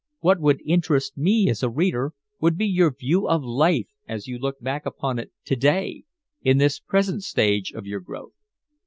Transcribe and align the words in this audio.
What 0.21 0.39
would 0.39 0.61
interest 0.65 1.15
me 1.15 1.47
as 1.47 1.61
a 1.61 1.69
reader 1.69 2.13
would 2.39 2.57
be 2.57 2.65
your 2.65 2.91
view 2.91 3.27
of 3.29 3.43
your 3.43 3.47
life 3.51 3.85
as 4.07 4.25
you 4.25 4.39
look 4.39 4.59
back 4.59 4.87
upon 4.87 5.19
it 5.19 5.31
to 5.45 5.55
day 5.55 6.05
in 6.41 6.57
this 6.57 6.79
present 6.79 7.21
stage 7.21 7.71
of 7.71 7.85
your 7.85 7.99
growth. 7.99 8.33